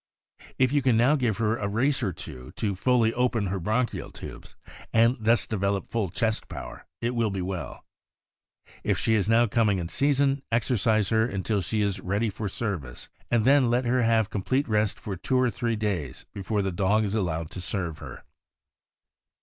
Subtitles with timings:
[0.57, 4.09] If you can now give her a race or two, to fully open her bronchial
[4.11, 4.55] tubes,
[4.91, 7.85] and thus develop full chest power, it will be well.
[8.83, 13.09] If she is now coming in season, exercise her until she is ready for service,
[13.29, 16.71] and then let her have com plete rest for two or three days before the
[16.71, 18.23] dog is allowed to serve her.